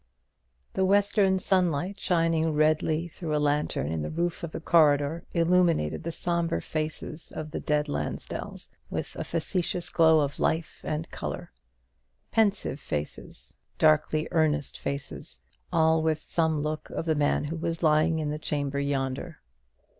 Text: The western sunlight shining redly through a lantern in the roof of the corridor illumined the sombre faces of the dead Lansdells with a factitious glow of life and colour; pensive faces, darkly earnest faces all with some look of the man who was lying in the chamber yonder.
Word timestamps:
The 0.73 0.83
western 0.83 1.37
sunlight 1.37 1.99
shining 1.99 2.53
redly 2.53 3.07
through 3.07 3.35
a 3.35 3.37
lantern 3.37 3.91
in 3.91 4.01
the 4.01 4.09
roof 4.09 4.41
of 4.43 4.51
the 4.51 4.59
corridor 4.59 5.23
illumined 5.31 6.01
the 6.01 6.11
sombre 6.11 6.59
faces 6.59 7.31
of 7.31 7.51
the 7.51 7.59
dead 7.59 7.87
Lansdells 7.87 8.71
with 8.89 9.15
a 9.15 9.23
factitious 9.23 9.91
glow 9.91 10.21
of 10.21 10.39
life 10.39 10.81
and 10.83 11.07
colour; 11.11 11.51
pensive 12.31 12.79
faces, 12.79 13.59
darkly 13.77 14.27
earnest 14.31 14.79
faces 14.79 15.39
all 15.71 16.01
with 16.01 16.19
some 16.23 16.63
look 16.63 16.89
of 16.89 17.05
the 17.05 17.13
man 17.13 17.43
who 17.43 17.55
was 17.55 17.83
lying 17.83 18.17
in 18.17 18.31
the 18.31 18.39
chamber 18.39 18.79
yonder. 18.79 19.39